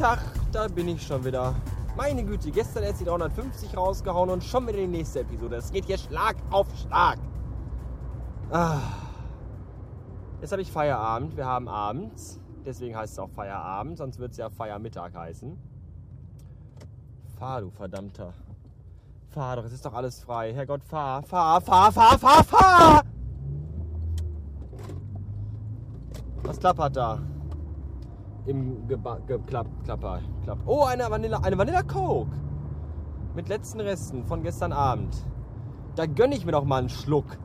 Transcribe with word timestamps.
Tag, 0.00 0.20
da 0.50 0.66
bin 0.66 0.88
ich 0.88 1.06
schon 1.06 1.22
wieder. 1.26 1.54
Meine 1.94 2.24
Güte, 2.24 2.50
gestern 2.50 2.84
erst 2.84 3.02
die 3.02 3.04
350 3.04 3.76
rausgehauen 3.76 4.30
und 4.30 4.42
schon 4.42 4.66
wieder 4.66 4.78
die 4.78 4.86
nächste 4.86 5.20
Episode. 5.20 5.56
Es 5.56 5.70
geht 5.70 5.84
hier 5.84 5.98
Schlag 5.98 6.36
auf 6.50 6.66
Schlag. 6.74 7.18
Ah. 8.50 8.78
Jetzt 10.40 10.52
habe 10.52 10.62
ich 10.62 10.72
Feierabend. 10.72 11.36
Wir 11.36 11.44
haben 11.44 11.68
abends. 11.68 12.40
Deswegen 12.64 12.96
heißt 12.96 13.12
es 13.12 13.18
auch 13.18 13.28
Feierabend, 13.28 13.98
sonst 13.98 14.18
wird 14.18 14.30
es 14.32 14.38
ja 14.38 14.48
Feiermittag 14.48 15.14
heißen. 15.14 15.58
Fahr, 17.38 17.60
du 17.60 17.68
verdammter. 17.68 18.32
Fahr 19.28 19.56
doch, 19.56 19.64
es 19.64 19.72
ist 19.74 19.84
doch 19.84 19.92
alles 19.92 20.20
frei. 20.20 20.54
Herrgott, 20.54 20.82
fahr, 20.82 21.22
fahr, 21.24 21.60
fahr, 21.60 21.92
fahr, 21.92 22.18
fahr, 22.18 22.44
fahr! 22.44 23.02
Was 26.44 26.58
klappert 26.58 26.96
da? 26.96 27.20
Im 28.46 28.88
Geba 28.88 29.18
Geklapp, 29.26 29.66
Klapper, 29.84 30.20
Klapp. 30.44 30.58
Oh, 30.66 30.84
eine 30.84 31.10
Vanilla, 31.10 31.38
eine 31.40 31.58
Vanilla 31.58 31.82
Coke. 31.82 32.30
Mit 33.34 33.48
letzten 33.48 33.80
Resten 33.80 34.24
von 34.24 34.42
gestern 34.42 34.72
Abend. 34.72 35.14
Da 35.94 36.06
gönne 36.06 36.34
ich 36.34 36.44
mir 36.46 36.52
doch 36.52 36.64
mal 36.64 36.78
einen 36.78 36.88
Schluck. 36.88 37.38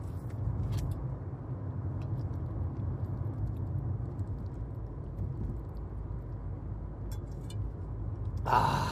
Ah. 8.44 8.86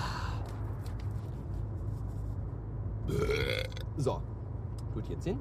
So. 3.96 4.20
Gut, 4.92 5.08
jetzt 5.08 5.24
hin. 5.24 5.38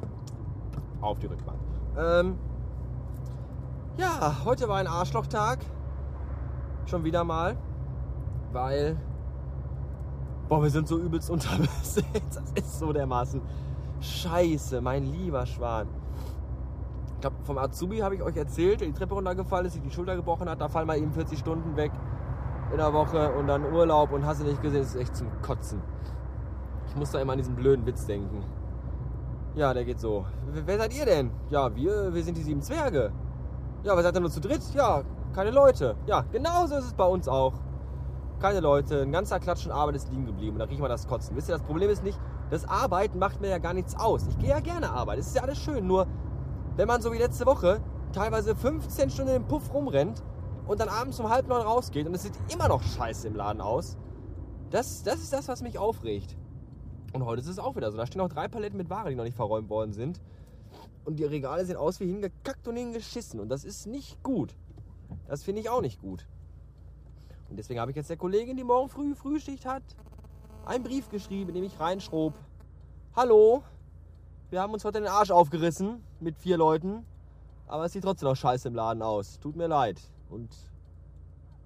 Auf 1.01 1.19
die 1.19 1.27
Rückbank. 1.27 1.59
Ähm, 1.97 2.37
ja, 3.97 4.37
heute 4.45 4.69
war 4.69 4.77
ein 4.77 4.87
Arschlochtag. 4.87 5.59
Schon 6.85 7.03
wieder 7.03 7.23
mal. 7.23 7.57
Weil. 8.51 8.97
Boah, 10.47 10.61
wir 10.61 10.69
sind 10.69 10.87
so 10.87 10.99
übelst 10.99 11.29
unterbesetzt. 11.31 12.03
Das 12.35 12.51
ist 12.55 12.79
so 12.79 12.93
dermaßen. 12.93 13.41
Scheiße, 13.99 14.81
mein 14.81 15.05
lieber 15.05 15.45
Schwan. 15.45 15.87
Ich 17.15 17.21
glaube, 17.21 17.37
vom 17.43 17.57
Azubi 17.57 17.99
habe 17.99 18.15
ich 18.15 18.21
euch 18.21 18.35
erzählt, 18.35 18.81
der 18.81 18.87
die 18.87 18.93
Treppe 18.93 19.13
runtergefallen 19.15 19.65
ist, 19.65 19.73
sich 19.73 19.81
die 19.81 19.91
Schulter 19.91 20.15
gebrochen 20.15 20.49
hat. 20.49 20.59
Da 20.59 20.67
fallen 20.67 20.87
mal 20.87 20.97
eben 20.97 21.13
40 21.13 21.39
Stunden 21.39 21.77
weg 21.77 21.91
in 22.71 22.77
der 22.77 22.91
Woche 22.91 23.31
und 23.33 23.47
dann 23.47 23.71
Urlaub 23.71 24.11
und 24.11 24.25
hast 24.25 24.41
du 24.41 24.45
nicht 24.45 24.61
gesehen, 24.61 24.81
das 24.81 24.95
ist 24.95 25.01
echt 25.01 25.15
zum 25.15 25.27
Kotzen. 25.41 25.81
Ich 26.87 26.95
muss 26.95 27.11
da 27.11 27.19
immer 27.19 27.33
an 27.33 27.37
diesen 27.37 27.55
blöden 27.55 27.85
Witz 27.85 28.05
denken. 28.05 28.43
Ja, 29.55 29.73
der 29.73 29.85
geht 29.85 29.99
so. 29.99 30.25
Wer 30.51 30.77
seid 30.77 30.97
ihr 30.97 31.05
denn? 31.05 31.31
Ja, 31.49 31.73
wir, 31.75 32.13
wir 32.13 32.23
sind 32.23 32.37
die 32.37 32.41
sieben 32.41 32.61
Zwerge. 32.61 33.11
Ja, 33.83 33.95
wer 33.95 34.03
seid 34.03 34.15
ihr 34.15 34.21
nur 34.21 34.31
zu 34.31 34.41
dritt? 34.41 34.61
Ja, 34.73 35.03
keine 35.33 35.51
Leute. 35.51 35.95
Ja, 36.05 36.25
genauso 36.31 36.75
ist 36.75 36.85
es 36.85 36.93
bei 36.93 37.05
uns 37.05 37.27
auch. 37.27 37.53
Keine 38.39 38.59
Leute, 38.59 39.01
ein 39.01 39.11
ganzer 39.11 39.39
Klatschen 39.39 39.71
Arbeit 39.71 39.95
ist 39.95 40.09
liegen 40.09 40.25
geblieben. 40.25 40.53
Und 40.53 40.59
da 40.59 40.65
riecht 40.65 40.81
man 40.81 40.89
das 40.89 41.07
Kotzen. 41.07 41.35
Wisst 41.35 41.49
ihr, 41.49 41.53
das 41.53 41.63
Problem 41.63 41.89
ist 41.89 42.03
nicht, 42.03 42.19
das 42.49 42.65
Arbeiten 42.65 43.19
macht 43.19 43.41
mir 43.41 43.49
ja 43.49 43.57
gar 43.57 43.73
nichts 43.73 43.95
aus. 43.97 44.27
Ich 44.27 44.37
gehe 44.37 44.49
ja 44.49 44.59
gerne 44.59 44.91
arbeiten. 44.91 45.21
Es 45.21 45.27
ist 45.27 45.35
ja 45.35 45.43
alles 45.43 45.57
schön. 45.57 45.87
Nur, 45.87 46.07
wenn 46.75 46.87
man 46.87 47.01
so 47.01 47.11
wie 47.11 47.17
letzte 47.17 47.45
Woche 47.45 47.81
teilweise 48.11 48.55
15 48.55 49.09
Stunden 49.09 49.35
im 49.35 49.47
Puff 49.47 49.73
rumrennt 49.73 50.23
und 50.67 50.79
dann 50.79 50.89
abends 50.89 51.19
um 51.19 51.29
halb 51.29 51.47
neun 51.47 51.61
rausgeht 51.61 52.05
und 52.05 52.13
es 52.13 52.23
sieht 52.23 52.37
immer 52.53 52.67
noch 52.67 52.83
scheiße 52.83 53.27
im 53.27 53.35
Laden 53.35 53.61
aus, 53.61 53.97
das, 54.69 55.03
das 55.03 55.15
ist 55.15 55.33
das, 55.33 55.47
was 55.47 55.61
mich 55.61 55.77
aufregt. 55.77 56.35
Und 57.13 57.25
heute 57.25 57.41
ist 57.41 57.47
es 57.47 57.59
auch 57.59 57.75
wieder 57.75 57.91
so. 57.91 57.97
Da 57.97 58.07
stehen 58.07 58.19
noch 58.19 58.29
drei 58.29 58.47
Paletten 58.47 58.77
mit 58.77 58.89
Ware, 58.89 59.09
die 59.09 59.15
noch 59.15 59.23
nicht 59.23 59.37
verräumt 59.37 59.69
worden 59.69 59.93
sind. 59.93 60.19
Und 61.05 61.19
die 61.19 61.25
Regale 61.25 61.65
sehen 61.65 61.77
aus 61.77 61.99
wie 61.99 62.07
hingekackt 62.07 62.67
und 62.67 62.75
hingeschissen. 62.75 63.39
Und 63.39 63.49
das 63.49 63.63
ist 63.63 63.85
nicht 63.85 64.23
gut. 64.23 64.55
Das 65.27 65.43
finde 65.43 65.61
ich 65.61 65.69
auch 65.69 65.81
nicht 65.81 66.01
gut. 66.01 66.27
Und 67.49 67.57
deswegen 67.57 67.79
habe 67.79 67.91
ich 67.91 67.97
jetzt 67.97 68.09
der 68.09 68.17
Kollegin, 68.17 68.57
die 68.57 68.63
morgen 68.63 68.89
früh 68.89 69.13
Frühschicht 69.15 69.65
hat, 69.65 69.83
einen 70.65 70.83
Brief 70.83 71.09
geschrieben, 71.09 71.49
in 71.49 71.55
dem 71.55 71.63
ich 71.63 71.79
reinschrob. 71.79 72.33
Hallo, 73.15 73.63
wir 74.49 74.61
haben 74.61 74.73
uns 74.73 74.85
heute 74.85 74.99
den 74.99 75.07
Arsch 75.07 75.31
aufgerissen 75.31 76.03
mit 76.19 76.37
vier 76.37 76.57
Leuten. 76.57 77.05
Aber 77.67 77.85
es 77.85 77.93
sieht 77.93 78.03
trotzdem 78.03 78.29
noch 78.29 78.35
scheiße 78.35 78.67
im 78.67 78.75
Laden 78.75 79.01
aus. 79.01 79.39
Tut 79.39 79.55
mir 79.55 79.67
leid. 79.67 79.99
Und 80.29 80.55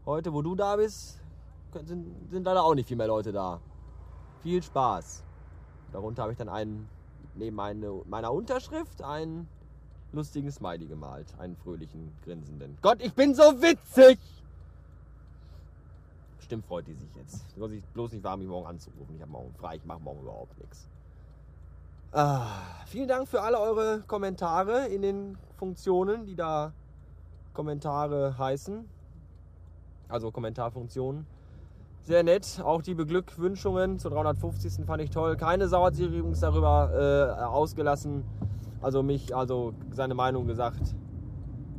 heute, 0.06 0.34
wo 0.34 0.42
du 0.42 0.56
da 0.56 0.76
bist, 0.76 1.22
sind, 1.86 2.32
sind 2.32 2.44
leider 2.44 2.64
auch 2.64 2.76
nicht 2.76 2.88
viel 2.88 2.98
mehr 2.98 3.08
Leute 3.08 3.32
da. 3.32 3.60
Viel 4.42 4.64
Spaß. 4.64 5.24
Darunter 5.92 6.22
habe 6.24 6.32
ich 6.32 6.38
dann 6.38 6.50
einen, 6.50 6.88
neben 7.36 7.56
meine, 7.56 8.02
meiner 8.06 8.32
Unterschrift 8.32 9.02
einen 9.02 9.48
lustigen 10.12 10.52
Smiley 10.52 10.88
gemalt. 10.88 11.28
Einen 11.40 11.56
fröhlichen, 11.56 12.12
grinsenden. 12.24 12.78
Gott, 12.82 13.02
ich 13.02 13.14
bin 13.14 13.34
so 13.36 13.44
witzig! 13.62 14.20
Bestimmt 16.38 16.66
freut 16.66 16.88
die 16.88 16.94
sich 16.94 17.14
jetzt. 17.16 17.44
Soll 17.58 17.70
sich 17.70 17.84
bloß 17.84 18.14
nicht 18.14 18.24
warm, 18.24 18.40
mich 18.40 18.48
morgen 18.48 18.68
anzurufen. 18.68 19.16
Ich 19.16 19.22
habe 19.22 19.32
morgen 19.32 19.54
frei, 19.54 19.76
ich 19.76 19.86
mache 19.86 20.00
morgen 20.00 20.22
überhaupt 20.22 20.58
nichts. 20.60 20.88
Ah, 22.14 22.48
vielen 22.86 23.10
Dank 23.10 23.28
für 23.28 23.42
alle 23.42 23.60
eure 23.60 24.02
Kommentare 24.08 24.88
in 24.88 25.02
den 25.02 25.38
Funktionen, 25.58 26.26
die 26.26 26.36
da 26.36 26.72
Kommentare 27.54 28.38
heißen. 28.38 28.88
Also 30.08 30.32
Kommentarfunktionen. 30.32 31.28
Sehr 32.04 32.24
nett. 32.24 32.62
Auch 32.64 32.82
die 32.82 32.94
Beglückwünschungen 32.94 34.00
zur 34.00 34.12
350. 34.12 34.86
fand 34.86 35.02
ich 35.02 35.10
toll. 35.10 35.36
Keine 35.36 35.68
Sau 35.68 35.84
hat 35.84 35.96
darüber 36.00 37.38
äh, 37.38 37.44
ausgelassen. 37.44 38.24
Also 38.82 39.04
mich, 39.04 39.36
also 39.36 39.74
seine 39.92 40.14
Meinung 40.14 40.48
gesagt 40.48 40.96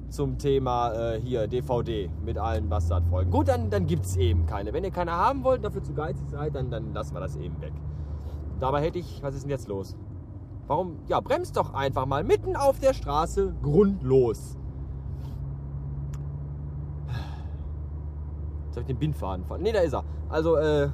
zum 0.08 0.38
Thema 0.38 0.92
äh, 0.92 1.20
hier 1.20 1.46
DVD 1.46 2.10
mit 2.24 2.38
allen 2.38 2.68
Bastardfolgen. 2.68 3.30
Gut, 3.30 3.48
dann, 3.48 3.70
dann 3.70 3.86
gibt 3.86 4.04
es 4.06 4.16
eben 4.16 4.46
keine. 4.46 4.72
Wenn 4.72 4.84
ihr 4.84 4.90
keine 4.90 5.12
haben 5.12 5.44
wollt, 5.44 5.64
dafür 5.64 5.82
zu 5.82 5.92
geizig 5.92 6.28
seid, 6.30 6.54
dann, 6.54 6.70
dann 6.70 6.94
lassen 6.94 7.14
wir 7.14 7.20
das 7.20 7.36
eben 7.36 7.60
weg. 7.60 7.72
Dabei 8.58 8.82
hätte 8.82 8.98
ich, 8.98 9.22
was 9.22 9.34
ist 9.34 9.42
denn 9.42 9.50
jetzt 9.50 9.68
los? 9.68 9.96
Warum? 10.66 10.96
Ja, 11.06 11.20
bremst 11.20 11.56
doch 11.56 11.72
einfach 11.72 12.06
mal 12.06 12.24
mitten 12.24 12.56
auf 12.56 12.78
der 12.78 12.94
Straße 12.94 13.54
grundlos. 13.62 14.56
Jetzt 18.66 18.76
habe 18.76 18.80
ich 18.80 18.86
den 18.86 18.98
Bindfaden 18.98 19.44
verloren. 19.44 19.62
Ne, 19.62 19.72
da 19.72 19.80
ist 19.80 19.94
er. 19.94 20.04
Also, 20.28 20.56
äh, 20.56 20.88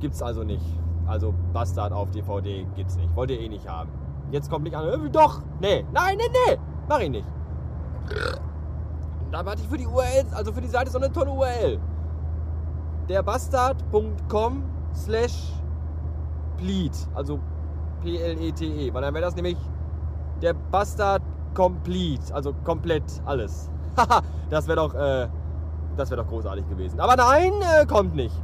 gibt's 0.00 0.22
also 0.22 0.44
nicht. 0.44 0.64
Also, 1.06 1.34
Bastard 1.52 1.92
auf 1.92 2.10
DVD 2.10 2.66
gibt's 2.76 2.96
nicht. 2.96 3.14
Wollt 3.16 3.30
ihr 3.30 3.40
eh 3.40 3.48
nicht 3.48 3.68
haben. 3.68 3.90
Jetzt 4.30 4.50
kommt 4.50 4.64
nicht 4.64 4.76
an. 4.76 5.06
Äh, 5.06 5.10
doch! 5.10 5.42
Nee, 5.60 5.84
nein, 5.92 6.18
nee, 6.18 6.28
nee! 6.32 6.58
Mach 6.88 7.00
ich 7.00 7.10
nicht. 7.10 7.26
Da 9.30 9.44
hatte 9.44 9.62
ich 9.62 9.68
für 9.68 9.78
die 9.78 9.86
URL, 9.86 10.26
also 10.32 10.52
für 10.52 10.60
die 10.60 10.68
Seite 10.68 10.90
so 10.90 10.98
eine 10.98 11.10
tolle 11.10 11.30
URL. 11.30 11.78
Derbastard.com 13.08 14.62
slash 14.94 15.52
pleat. 16.56 16.96
Also 17.14 17.40
P-L-E-T-E. 18.02 18.90
-E, 18.90 18.94
weil 18.94 19.02
dann 19.02 19.14
wäre 19.14 19.24
das 19.24 19.34
nämlich 19.34 19.56
der 20.42 20.54
Bastard 20.54 21.22
Complete. 21.54 22.34
Also 22.34 22.52
komplett 22.64 23.04
alles. 23.24 23.70
Haha, 23.96 24.22
das 24.50 24.66
wäre 24.66 24.76
doch, 24.76 24.94
äh, 24.94 25.28
das 25.96 26.10
wäre 26.10 26.22
doch 26.22 26.28
großartig 26.28 26.68
gewesen. 26.68 27.00
Aber 27.00 27.16
nein, 27.16 27.52
äh, 27.60 27.86
kommt 27.86 28.14
nicht. 28.14 28.40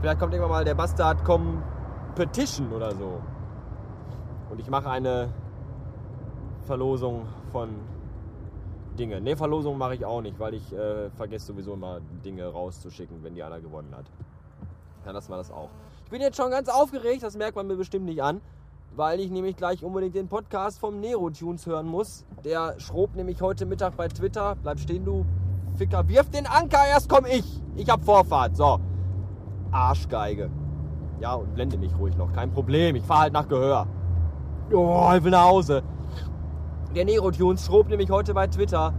Vielleicht 0.00 0.20
kommt 0.20 0.34
irgendwann 0.34 0.52
mal 0.52 0.64
der 0.64 0.74
Bastard 0.74 1.24
Competition 1.24 2.72
oder 2.72 2.92
so. 2.92 3.20
Und 4.50 4.60
ich 4.60 4.68
mache 4.68 4.88
eine 4.90 5.28
Verlosung 6.64 7.26
von 7.52 7.70
Dinge. 8.96 9.20
Ne, 9.20 9.36
Verlosung 9.36 9.78
mache 9.78 9.94
ich 9.94 10.04
auch 10.04 10.22
nicht, 10.22 10.38
weil 10.38 10.54
ich 10.54 10.72
äh, 10.72 11.10
vergesse 11.10 11.46
sowieso 11.46 11.74
immer 11.74 12.00
Dinge 12.24 12.46
rauszuschicken, 12.46 13.22
wenn 13.22 13.34
die 13.34 13.42
einer 13.42 13.60
gewonnen 13.60 13.94
hat. 13.96 14.06
Dann 15.04 15.14
lassen 15.14 15.30
wir 15.30 15.36
das 15.36 15.50
auch. 15.50 15.70
Ich 16.04 16.10
bin 16.10 16.20
jetzt 16.20 16.36
schon 16.36 16.50
ganz 16.50 16.68
aufgeregt, 16.68 17.22
das 17.22 17.36
merkt 17.36 17.56
man 17.56 17.66
mir 17.66 17.76
bestimmt 17.76 18.06
nicht 18.06 18.22
an, 18.22 18.40
weil 18.94 19.20
ich 19.20 19.30
nämlich 19.30 19.56
gleich 19.56 19.84
unbedingt 19.84 20.14
den 20.14 20.28
Podcast 20.28 20.78
vom 20.78 21.00
Nero 21.00 21.30
Tunes 21.30 21.66
hören 21.66 21.86
muss. 21.86 22.24
Der 22.44 22.78
schrob 22.80 23.14
nämlich 23.14 23.42
heute 23.42 23.66
Mittag 23.66 23.96
bei 23.96 24.08
Twitter. 24.08 24.56
Bleib 24.62 24.78
stehen, 24.78 25.04
du 25.04 25.24
Ficker. 25.76 26.08
Wirf 26.08 26.30
den 26.30 26.46
Anker, 26.46 26.86
erst 26.88 27.08
komm 27.08 27.26
ich. 27.26 27.62
Ich 27.76 27.88
hab 27.88 28.02
Vorfahrt. 28.02 28.56
So. 28.56 28.80
Arschgeige. 29.70 30.50
Ja, 31.20 31.34
und 31.34 31.54
blende 31.54 31.76
mich 31.78 31.96
ruhig 31.98 32.16
noch. 32.16 32.32
Kein 32.32 32.52
Problem. 32.52 32.96
Ich 32.96 33.04
fahr 33.04 33.20
halt 33.20 33.32
nach 33.32 33.48
Gehör. 33.48 33.86
Oh, 34.72 35.12
ich 35.16 35.22
will 35.22 35.30
nach 35.30 35.44
Hause. 35.44 35.82
Der 36.94 37.04
Nero 37.04 37.30
Tunes 37.30 37.64
schrob 37.64 37.88
nämlich 37.88 38.10
heute 38.10 38.34
bei 38.34 38.48
Twitter, 38.48 38.92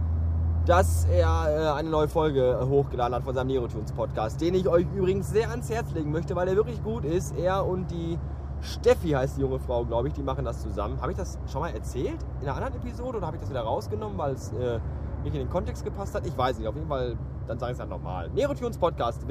dass 0.64 1.04
er 1.04 1.74
äh, 1.74 1.78
eine 1.78 1.90
neue 1.90 2.08
Folge 2.08 2.58
äh, 2.58 2.64
hochgeladen 2.64 3.14
hat 3.14 3.22
von 3.24 3.34
seinem 3.34 3.48
Nero 3.48 3.68
Tunes 3.68 3.92
Podcast, 3.92 4.40
den 4.40 4.54
ich 4.54 4.66
euch 4.66 4.86
übrigens 4.96 5.28
sehr 5.28 5.50
ans 5.50 5.68
Herz 5.68 5.92
legen 5.92 6.10
möchte, 6.10 6.34
weil 6.34 6.48
er 6.48 6.56
wirklich 6.56 6.82
gut 6.82 7.04
ist. 7.04 7.36
Er 7.36 7.66
und 7.66 7.90
die 7.90 8.18
Steffi 8.62 9.10
heißt 9.10 9.36
die 9.36 9.42
junge 9.42 9.58
Frau, 9.58 9.84
glaube 9.84 10.08
ich, 10.08 10.14
die 10.14 10.22
machen 10.22 10.46
das 10.46 10.62
zusammen. 10.62 10.98
Habe 11.02 11.12
ich 11.12 11.18
das 11.18 11.38
schon 11.52 11.60
mal 11.60 11.74
erzählt 11.74 12.16
in 12.40 12.48
einer 12.48 12.56
anderen 12.56 12.82
Episode 12.82 13.18
oder 13.18 13.26
habe 13.26 13.36
ich 13.36 13.42
das 13.42 13.50
wieder 13.50 13.60
rausgenommen, 13.60 14.16
weil 14.16 14.32
es 14.32 14.52
äh, 14.52 14.80
nicht 15.22 15.34
in 15.34 15.40
den 15.40 15.50
Kontext 15.50 15.84
gepasst 15.84 16.14
hat? 16.14 16.26
Ich 16.26 16.38
weiß 16.38 16.58
nicht. 16.58 16.66
Auf 16.66 16.76
jeden 16.76 16.88
Fall, 16.88 17.18
dann 17.46 17.58
sage 17.58 17.72
ich 17.72 17.76
es 17.76 17.80
halt 17.80 17.90
nochmal. 17.90 18.30
Nerotunes 18.30 18.78
Podcast, 18.78 19.28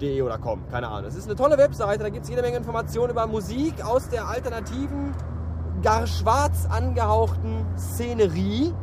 www.nerotunes.de 0.00 0.22
oder 0.22 0.38
com, 0.38 0.66
keine 0.70 0.88
Ahnung. 0.88 1.08
Es 1.08 1.16
ist 1.16 1.26
eine 1.26 1.36
tolle 1.36 1.58
Webseite, 1.58 2.02
da 2.02 2.08
gibt 2.08 2.24
es 2.24 2.30
jede 2.30 2.42
Menge 2.42 2.56
Informationen 2.56 3.10
über 3.10 3.26
Musik 3.26 3.84
aus 3.84 4.08
der 4.08 4.26
alternativen 4.26 5.12
gar 5.82 6.06
schwarz 6.06 6.66
angehauchten 6.70 7.64
Szenerie. 7.76 8.74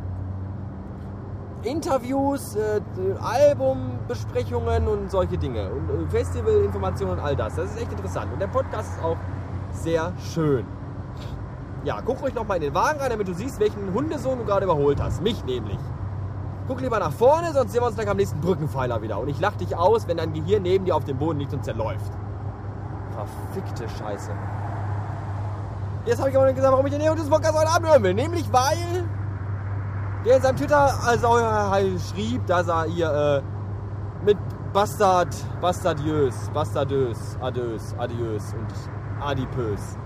Interviews, 1.64 2.54
äh, 2.54 2.80
Albumbesprechungen 3.20 4.86
und 4.86 5.10
solche 5.10 5.36
Dinge. 5.36 5.68
Und 5.70 5.90
äh, 5.90 6.08
Festivalinformationen 6.08 7.18
und 7.18 7.20
all 7.20 7.34
das. 7.34 7.56
Das 7.56 7.72
ist 7.72 7.82
echt 7.82 7.90
interessant. 7.90 8.32
Und 8.32 8.40
der 8.40 8.46
Podcast 8.46 8.96
ist 8.96 9.04
auch 9.04 9.16
sehr 9.72 10.12
schön. 10.32 10.64
Ja, 11.84 12.00
guck 12.00 12.22
ruhig 12.22 12.34
nochmal 12.34 12.58
in 12.58 12.62
den 12.62 12.74
Wagen 12.74 13.00
rein, 13.00 13.10
damit 13.10 13.26
du 13.26 13.34
siehst, 13.34 13.58
welchen 13.58 13.92
Hundesohn 13.92 14.38
du 14.38 14.44
gerade 14.44 14.64
überholt 14.66 15.02
hast. 15.02 15.20
Mich 15.20 15.44
nämlich. 15.44 15.78
Guck 16.68 16.82
lieber 16.82 16.98
nach 16.98 17.12
vorne, 17.12 17.54
sonst 17.54 17.72
sehen 17.72 17.80
wir 17.80 17.86
uns 17.86 17.96
gleich 17.96 18.10
am 18.10 18.18
nächsten 18.18 18.40
Brückenpfeiler 18.40 19.00
wieder. 19.00 19.18
Und 19.18 19.28
ich 19.28 19.40
lach 19.40 19.56
dich 19.56 19.74
aus, 19.74 20.06
wenn 20.06 20.18
dein 20.18 20.34
Gehirn 20.34 20.62
neben 20.62 20.84
dir 20.84 20.94
auf 20.94 21.04
dem 21.04 21.16
Boden 21.16 21.38
liegt 21.38 21.54
und 21.54 21.64
zerläuft. 21.64 22.12
Verfickte 23.10 23.88
Scheiße. 23.88 24.30
Jetzt 26.04 26.18
habe 26.18 26.28
ich 26.28 26.36
aber 26.36 26.52
gesagt, 26.52 26.70
warum 26.70 26.86
ich 26.86 26.92
den 26.92 27.00
Neo 27.00 27.14
des 27.14 27.28
Podcast 27.28 27.58
heute 27.58 27.70
Abend 27.70 27.88
hören 27.88 28.02
will. 28.02 28.12
Nämlich 28.12 28.52
weil 28.52 29.08
der 30.26 30.36
in 30.36 30.42
seinem 30.42 30.56
Twitter 30.56 30.92
also, 31.06 31.38
äh, 31.38 31.98
schrieb, 31.98 32.46
dass 32.46 32.68
er 32.68 32.84
hier 32.84 33.42
äh, 33.42 34.24
mit 34.26 34.36
Bastard, 34.74 35.34
Bastardiös, 35.62 36.50
Bastardös, 36.52 37.38
Adös, 37.40 37.94
Adiös 37.98 38.52
und 38.52 39.24
Adipös. 39.24 39.96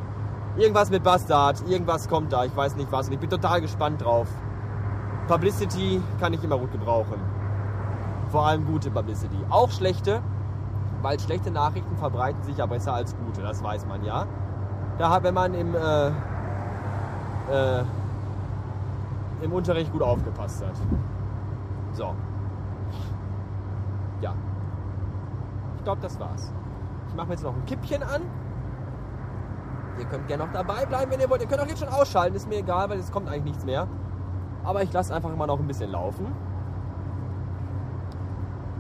Irgendwas 0.56 0.90
mit 0.90 1.02
Bastard, 1.02 1.60
irgendwas 1.68 2.08
kommt 2.08 2.32
da, 2.32 2.44
ich 2.44 2.54
weiß 2.54 2.76
nicht 2.76 2.92
was 2.92 3.08
und 3.08 3.14
ich 3.14 3.18
bin 3.18 3.30
total 3.30 3.60
gespannt 3.60 4.02
drauf. 4.02 4.28
Publicity 5.32 6.02
kann 6.20 6.34
ich 6.34 6.44
immer 6.44 6.58
gut 6.58 6.72
gebrauchen. 6.72 7.18
Vor 8.30 8.46
allem 8.46 8.66
gute 8.66 8.90
Publicity. 8.90 9.38
Auch 9.48 9.70
schlechte, 9.70 10.20
weil 11.00 11.18
schlechte 11.18 11.50
Nachrichten 11.50 11.96
verbreiten 11.96 12.42
sich 12.42 12.58
ja 12.58 12.66
besser 12.66 12.92
als 12.92 13.16
gute, 13.16 13.40
das 13.40 13.64
weiß 13.64 13.86
man 13.86 14.04
ja. 14.04 14.26
Da 14.98 15.08
hat, 15.08 15.22
wenn 15.22 15.32
man 15.32 15.54
im, 15.54 15.74
äh, 15.74 16.08
äh, 17.50 17.82
im 19.40 19.52
Unterricht 19.54 19.90
gut 19.90 20.02
aufgepasst 20.02 20.62
hat. 20.62 20.76
So. 21.94 22.14
Ja. 24.20 24.34
Ich 25.78 25.84
glaube, 25.84 26.02
das 26.02 26.20
war's. 26.20 26.52
Ich 27.08 27.14
mache 27.14 27.28
mir 27.28 27.32
jetzt 27.32 27.44
noch 27.44 27.54
ein 27.54 27.64
Kippchen 27.64 28.02
an. 28.02 28.20
Ihr 29.98 30.04
könnt 30.04 30.28
gerne 30.28 30.44
noch 30.44 30.52
dabei 30.52 30.84
bleiben, 30.84 31.10
wenn 31.10 31.20
ihr 31.20 31.30
wollt. 31.30 31.40
Ihr 31.40 31.48
könnt 31.48 31.62
auch 31.62 31.66
jetzt 31.66 31.80
schon 31.80 31.88
ausschalten, 31.88 32.36
ist 32.36 32.50
mir 32.50 32.58
egal, 32.58 32.90
weil 32.90 32.98
es 32.98 33.10
kommt 33.10 33.28
eigentlich 33.28 33.44
nichts 33.44 33.64
mehr. 33.64 33.88
Aber 34.64 34.82
ich 34.82 34.92
lasse 34.92 35.14
einfach 35.14 35.32
immer 35.32 35.46
noch 35.46 35.58
ein 35.58 35.66
bisschen 35.66 35.90
laufen. 35.90 36.26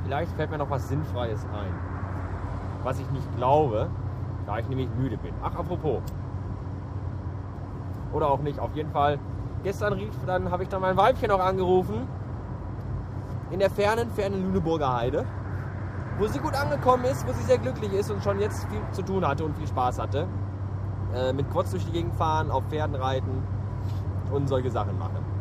Vielleicht 0.04 0.32
fällt 0.32 0.50
mir 0.50 0.58
noch 0.58 0.70
was 0.70 0.88
Sinnfreies 0.88 1.44
ein. 1.46 1.72
Was 2.82 2.98
ich 2.98 3.10
nicht 3.10 3.36
glaube, 3.36 3.88
da 4.46 4.58
ich 4.58 4.68
nämlich 4.68 4.88
müde 4.96 5.16
bin. 5.16 5.34
Ach, 5.42 5.54
apropos. 5.54 6.00
Oder 8.12 8.28
auch 8.28 8.40
nicht, 8.40 8.58
auf 8.58 8.74
jeden 8.74 8.90
Fall. 8.90 9.18
Gestern 9.62 9.92
rief, 9.92 10.14
dann 10.26 10.50
habe 10.50 10.64
ich 10.64 10.68
dann 10.68 10.82
mein 10.82 10.96
Weibchen 10.96 11.28
noch 11.28 11.40
angerufen. 11.40 12.06
In 13.50 13.58
der 13.58 13.70
fernen, 13.70 14.10
fernen 14.10 14.42
Lüneburger 14.42 14.92
Heide. 14.94 15.24
Wo 16.18 16.26
sie 16.26 16.40
gut 16.40 16.54
angekommen 16.54 17.04
ist, 17.04 17.26
wo 17.26 17.32
sie 17.32 17.42
sehr 17.42 17.58
glücklich 17.58 17.92
ist 17.92 18.10
und 18.10 18.22
schon 18.22 18.38
jetzt 18.40 18.66
viel 18.68 18.80
zu 18.90 19.02
tun 19.02 19.26
hatte 19.26 19.44
und 19.44 19.56
viel 19.56 19.66
Spaß 19.66 19.98
hatte. 19.98 20.26
Äh, 21.14 21.32
mit 21.32 21.50
Quads 21.50 21.70
durch 21.70 21.84
die 21.86 21.92
Gegend 21.92 22.14
fahren, 22.14 22.50
auf 22.50 22.64
Pferden 22.68 22.96
reiten 22.96 23.42
und 24.32 24.48
solche 24.48 24.70
Sachen 24.70 24.98
machen. 24.98 25.31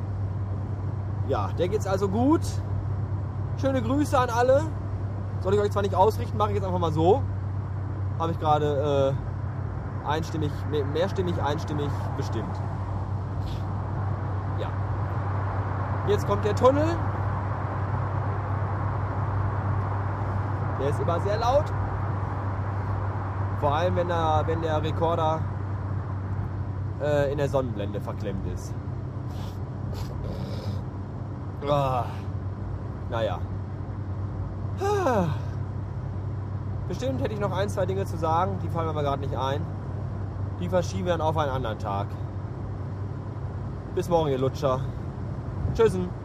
Ja, 1.28 1.50
der 1.58 1.68
geht's 1.68 1.88
also 1.88 2.08
gut. 2.08 2.42
Schöne 3.60 3.82
Grüße 3.82 4.18
an 4.18 4.30
alle. 4.30 4.64
Soll 5.42 5.54
ich 5.54 5.60
euch 5.60 5.72
zwar 5.72 5.82
nicht 5.82 5.96
ausrichten, 5.96 6.38
mache 6.38 6.50
ich 6.50 6.56
jetzt 6.56 6.66
einfach 6.66 6.80
mal 6.80 6.92
so 6.92 7.22
habe 8.22 8.32
ich 8.34 8.40
gerade 8.40 9.16
äh, 10.06 10.08
einstimmig, 10.08 10.52
mehrstimmig, 10.94 11.42
einstimmig 11.42 11.90
bestimmt. 12.18 12.56
Ja. 14.60 14.70
Jetzt 16.08 16.28
kommt 16.28 16.46
der 16.46 16.56
Tunnel. 16.56 16.86
Der 20.80 20.90
ist 20.90 21.00
immer 21.00 21.20
sehr 21.22 21.38
laut. 21.38 21.66
Vor 23.60 23.74
allem, 23.74 23.96
wenn 23.96 24.08
der, 24.08 24.44
wenn 24.46 24.62
der 24.62 24.82
Rekorder 24.84 25.40
äh, 27.02 27.32
in 27.32 27.40
der 27.40 27.50
Sonnenblende 27.50 28.02
verklemmt 28.02 28.46
ist. 28.54 28.74
Ah. 31.70 32.06
Naja. 33.10 33.40
Ah. 34.80 35.26
Bestimmt 36.88 37.22
hätte 37.22 37.34
ich 37.34 37.40
noch 37.40 37.52
ein, 37.52 37.70
zwei 37.70 37.86
Dinge 37.86 38.06
zu 38.06 38.18
sagen, 38.18 38.60
die 38.64 38.70
fallen 38.70 38.86
mir 38.86 38.92
aber 38.92 39.04
gerade 39.04 39.22
nicht 39.22 39.36
ein. 39.36 39.62
Die 40.60 40.70
verschieben 40.70 41.06
wir 41.06 41.14
dann 41.14 41.22
auf 41.22 41.38
einen 41.38 41.52
anderen 41.52 41.80
Tag. 41.80 42.08
Bis 43.96 44.10
morgen, 44.10 44.30
ihr 44.30 44.38
Lutscher. 44.38 44.82
Tschüssen. 45.74 46.21